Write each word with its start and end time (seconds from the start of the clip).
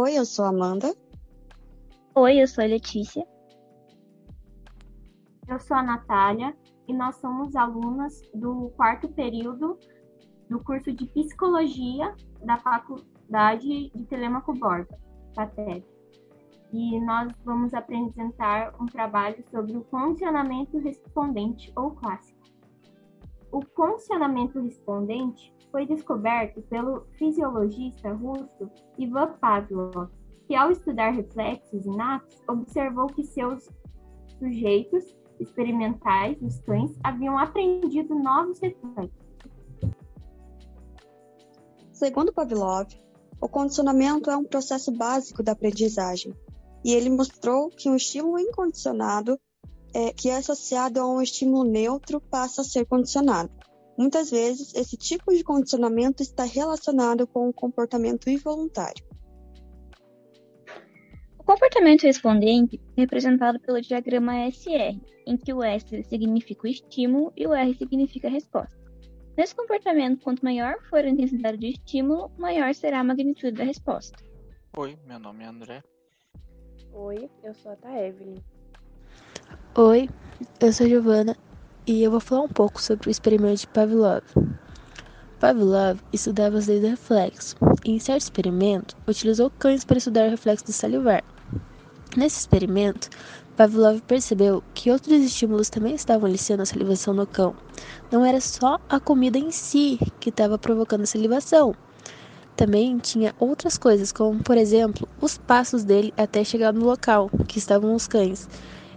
Oi, 0.00 0.16
eu 0.16 0.24
sou 0.24 0.44
a 0.44 0.50
Amanda. 0.50 0.94
Oi, 2.14 2.40
eu 2.40 2.46
sou 2.46 2.62
a 2.62 2.68
Letícia. 2.68 3.26
Eu 5.48 5.58
sou 5.58 5.76
a 5.76 5.82
Natália 5.82 6.56
e 6.86 6.94
nós 6.94 7.16
somos 7.16 7.56
alunas 7.56 8.22
do 8.32 8.70
quarto 8.76 9.08
período 9.08 9.76
do 10.48 10.60
curso 10.60 10.92
de 10.92 11.04
Psicologia 11.04 12.14
da 12.44 12.58
Faculdade 12.58 13.90
de 13.92 14.04
Telemaco 14.04 14.54
Borba, 14.54 14.96
FATEB. 15.34 15.84
E 16.72 17.00
nós 17.00 17.32
vamos 17.44 17.74
apresentar 17.74 18.76
um 18.80 18.86
trabalho 18.86 19.42
sobre 19.50 19.76
o 19.76 19.82
condicionamento 19.82 20.78
respondente 20.78 21.72
ou 21.74 21.90
clássico. 21.90 22.37
O 23.50 23.64
condicionamento 23.74 24.60
respondente 24.60 25.54
foi 25.70 25.86
descoberto 25.86 26.60
pelo 26.62 27.06
fisiologista 27.18 28.12
russo 28.12 28.70
Ivan 28.98 29.34
Pavlov, 29.40 30.10
que 30.46 30.54
ao 30.54 30.70
estudar 30.70 31.10
reflexos 31.10 31.84
inatos, 31.84 32.42
observou 32.48 33.06
que 33.06 33.24
seus 33.24 33.68
sujeitos 34.38 35.16
experimentais, 35.40 36.36
os 36.42 36.58
cães, 36.60 36.98
haviam 37.02 37.38
aprendido 37.38 38.14
novos 38.14 38.58
reflexos. 38.60 39.28
Segundo 41.92 42.32
Pavlov, 42.32 42.88
o 43.40 43.48
condicionamento 43.48 44.30
é 44.30 44.36
um 44.36 44.44
processo 44.44 44.92
básico 44.92 45.42
da 45.42 45.52
aprendizagem, 45.52 46.34
e 46.84 46.92
ele 46.92 47.10
mostrou 47.10 47.70
que 47.70 47.88
um 47.88 47.96
estímulo 47.96 48.38
incondicionado, 48.38 49.38
é, 49.94 50.12
que 50.12 50.28
é 50.28 50.36
associado 50.36 51.00
a 51.00 51.06
um 51.06 51.20
estímulo 51.20 51.64
neutro, 51.64 52.20
passa 52.20 52.62
a 52.62 52.64
ser 52.64 52.86
condicionado. 52.86 53.50
Muitas 53.96 54.30
vezes, 54.30 54.74
esse 54.74 54.96
tipo 54.96 55.34
de 55.34 55.42
condicionamento 55.42 56.22
está 56.22 56.44
relacionado 56.44 57.26
com 57.26 57.48
o 57.48 57.52
comportamento 57.52 58.30
involuntário. 58.30 59.04
O 61.38 61.42
comportamento 61.42 62.02
respondente 62.02 62.80
é 62.96 63.00
representado 63.00 63.58
pelo 63.58 63.80
diagrama 63.80 64.48
SR, 64.50 65.00
em 65.26 65.36
que 65.36 65.52
o 65.52 65.62
S 65.62 66.04
significa 66.04 66.64
o 66.64 66.70
estímulo 66.70 67.32
e 67.36 67.46
o 67.46 67.54
R 67.54 67.74
significa 67.74 68.28
a 68.28 68.30
resposta. 68.30 68.78
Nesse 69.36 69.54
comportamento, 69.54 70.22
quanto 70.22 70.44
maior 70.44 70.80
for 70.90 70.98
a 70.98 71.08
intensidade 71.08 71.58
do 71.58 71.66
estímulo, 71.66 72.30
maior 72.38 72.74
será 72.74 73.00
a 73.00 73.04
magnitude 73.04 73.56
da 73.56 73.64
resposta. 73.64 74.16
Oi, 74.76 74.98
meu 75.06 75.18
nome 75.18 75.44
é 75.44 75.46
André. 75.46 75.82
Oi, 76.92 77.30
eu 77.42 77.54
sou 77.54 77.76
a 77.82 78.00
Evelyn. 78.00 78.42
Oi, 79.80 80.10
eu 80.58 80.72
sou 80.72 80.88
Giovana 80.88 81.36
e 81.86 82.02
eu 82.02 82.10
vou 82.10 82.18
falar 82.18 82.42
um 82.42 82.48
pouco 82.48 82.82
sobre 82.82 83.08
o 83.08 83.12
experimento 83.12 83.60
de 83.60 83.68
Pavlov. 83.68 84.24
Pavlov 85.38 86.00
estudava 86.12 86.58
as 86.58 86.66
leis 86.66 86.80
do 86.80 86.88
reflexo 86.88 87.54
e, 87.84 87.92
em 87.92 88.00
certo 88.00 88.22
experimento, 88.22 88.96
utilizou 89.06 89.48
cães 89.50 89.84
para 89.84 89.98
estudar 89.98 90.26
o 90.26 90.30
reflexo 90.30 90.64
do 90.64 90.72
salivar. 90.72 91.22
Nesse 92.16 92.40
experimento, 92.40 93.08
Pavlov 93.56 94.00
percebeu 94.00 94.64
que 94.74 94.90
outros 94.90 95.22
estímulos 95.22 95.70
também 95.70 95.94
estavam 95.94 96.28
aliciando 96.28 96.64
a 96.64 96.66
salivação 96.66 97.14
no 97.14 97.24
cão. 97.24 97.54
Não 98.10 98.24
era 98.24 98.40
só 98.40 98.80
a 98.88 98.98
comida 98.98 99.38
em 99.38 99.52
si 99.52 100.00
que 100.18 100.30
estava 100.30 100.58
provocando 100.58 101.02
a 101.02 101.06
salivação. 101.06 101.72
Também 102.56 102.98
tinha 102.98 103.32
outras 103.38 103.78
coisas, 103.78 104.10
como, 104.10 104.42
por 104.42 104.56
exemplo, 104.56 105.08
os 105.20 105.38
passos 105.38 105.84
dele 105.84 106.12
até 106.16 106.42
chegar 106.42 106.72
no 106.72 106.84
local 106.84 107.30
que 107.46 107.60
estavam 107.60 107.94
os 107.94 108.08
cães 108.08 108.48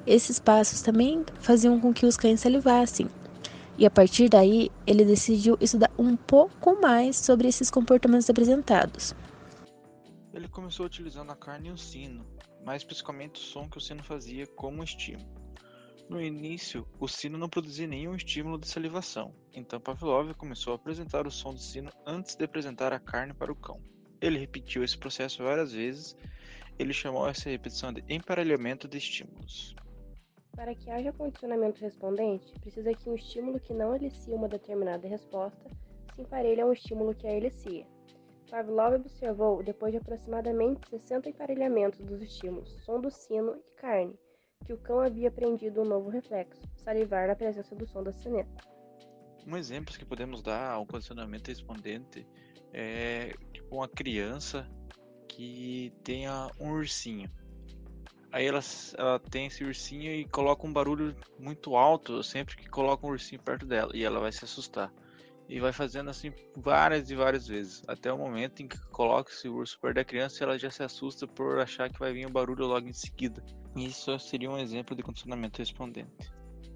esses 0.06 0.40
passos 0.40 0.82
também 0.82 1.24
faziam 1.40 1.80
com 1.80 1.94
que 1.94 2.06
os 2.06 2.18
cães 2.18 2.40
salivassem. 2.40 3.08
E 3.78 3.86
a 3.86 3.90
partir 3.90 4.30
daí, 4.30 4.70
ele 4.86 5.06
decidiu 5.06 5.58
estudar 5.60 5.92
um 5.98 6.16
pouco 6.16 6.80
mais 6.82 7.16
sobre 7.18 7.48
esses 7.48 7.72
comportamentos 7.72 8.30
apresentados. 8.30 9.16
Ele 10.34 10.48
começou 10.48 10.86
utilizando 10.86 11.32
a 11.32 11.36
carne 11.36 11.70
e 11.70 11.72
o 11.72 11.78
sino, 11.78 12.26
mais 12.66 12.82
especificamente 12.82 13.42
o 13.42 13.44
som 13.44 13.70
que 13.70 13.78
o 13.78 13.82
sino 13.82 14.04
fazia 14.04 14.46
como 14.48 14.84
estímulo. 14.84 15.42
No 16.10 16.22
início, 16.22 16.86
o 17.00 17.08
sino 17.08 17.38
não 17.38 17.48
produzia 17.48 17.88
nenhum 17.88 18.16
estímulo 18.16 18.60
de 18.60 18.68
salivação, 18.68 19.34
então 19.54 19.80
Pavlov 19.80 20.34
começou 20.34 20.74
a 20.74 20.76
apresentar 20.76 21.26
o 21.26 21.32
som 21.32 21.54
do 21.54 21.60
sino 21.60 21.90
antes 22.06 22.36
de 22.36 22.44
apresentar 22.44 22.92
a 22.92 23.00
carne 23.00 23.34
para 23.34 23.52
o 23.52 23.56
cão. 23.56 23.82
Ele 24.20 24.38
repetiu 24.38 24.84
esse 24.84 24.98
processo 24.98 25.42
várias 25.44 25.72
vezes. 25.72 26.16
Ele 26.78 26.94
chamou 26.94 27.28
essa 27.28 27.50
repetição 27.50 27.92
de 27.92 28.04
emparelhamento 28.08 28.88
de 28.88 28.98
estímulos. 28.98 29.76
Para 30.62 30.76
que 30.76 30.92
haja 30.92 31.12
condicionamento 31.12 31.82
respondente, 31.82 32.54
precisa 32.60 32.94
que 32.94 33.10
um 33.10 33.16
estímulo 33.16 33.60
que 33.60 33.74
não 33.74 33.96
elicia 33.96 34.36
uma 34.36 34.48
determinada 34.48 35.08
resposta 35.08 35.72
se 36.14 36.22
emparelhe 36.22 36.62
a 36.62 36.68
um 36.68 36.72
estímulo 36.72 37.16
que 37.16 37.26
a 37.26 37.34
elicia. 37.34 37.84
Pavlov 38.48 38.94
observou, 38.94 39.64
depois 39.64 39.92
de 39.92 39.98
aproximadamente 39.98 40.88
60 40.88 41.30
emparelhamentos 41.30 42.06
dos 42.06 42.22
estímulos 42.22 42.70
som 42.86 43.02
do 43.02 43.10
sino 43.10 43.56
e 43.56 43.72
carne, 43.72 44.14
que 44.64 44.72
o 44.72 44.78
cão 44.78 45.00
havia 45.00 45.30
aprendido 45.30 45.82
um 45.82 45.86
novo 45.86 46.10
reflexo, 46.10 46.62
salivar 46.76 47.28
na 47.28 47.36
presença 47.36 47.74
do 47.76 47.88
som 47.88 48.04
da 48.04 48.12
sineta. 48.12 48.64
Um 49.48 49.58
exemplo 49.58 49.98
que 49.98 50.06
podemos 50.06 50.44
dar 50.44 50.74
ao 50.74 50.86
condicionamento 50.86 51.50
respondente 51.50 52.24
é 52.72 53.34
tipo 53.52 53.78
uma 53.78 53.88
criança 53.88 54.70
que 55.28 55.92
tenha 56.04 56.52
um 56.60 56.70
ursinho. 56.74 57.32
Aí 58.32 58.46
ela, 58.46 58.62
ela 58.98 59.20
tem 59.20 59.48
esse 59.48 59.64
ursinho 59.64 60.14
e 60.14 60.26
coloca 60.26 60.66
um 60.66 60.72
barulho 60.72 61.16
muito 61.38 61.76
alto 61.76 62.24
sempre 62.24 62.56
que 62.56 62.70
coloca 62.70 63.06
um 63.06 63.10
ursinho 63.10 63.42
perto 63.42 63.66
dela. 63.66 63.92
E 63.94 64.04
ela 64.04 64.20
vai 64.20 64.32
se 64.32 64.46
assustar. 64.46 64.92
E 65.50 65.60
vai 65.60 65.74
fazendo 65.74 66.10
assim 66.10 66.32
várias 66.56 67.12
e 67.12 67.16
várias 67.16 67.46
vezes. 67.46 67.84
Até 67.88 68.12
o 68.12 68.18
momento 68.18 68.64
em 68.64 68.68
que 68.68 68.80
coloca 68.88 69.32
esse 69.32 69.50
urso 69.50 69.78
perto 69.80 69.96
da 69.96 70.06
criança 70.06 70.42
e 70.42 70.44
ela 70.46 70.58
já 70.58 70.72
se 70.72 70.82
assusta 70.82 71.28
por 71.28 71.60
achar 71.60 71.90
que 71.90 72.00
vai 72.00 72.14
vir 72.14 72.26
um 72.26 72.32
barulho 72.32 72.66
logo 72.66 72.88
em 72.88 72.94
seguida. 72.94 73.44
Isso 73.76 74.18
seria 74.18 74.50
um 74.50 74.58
exemplo 74.58 74.96
de 74.96 75.04
condicionamento 75.04 75.60
respondente. 75.60 76.32